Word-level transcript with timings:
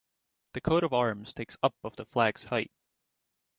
The 0.55 0.61
coat 0.61 0.83
of 0.83 0.93
arms 0.93 1.31
takes 1.31 1.57
up 1.61 1.75
of 1.83 1.95
the 1.95 2.07
flag's 2.07 2.45
height. 2.45 2.71